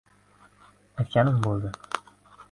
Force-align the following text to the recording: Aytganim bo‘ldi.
Aytganim 1.03 1.37
bo‘ldi. 1.47 1.73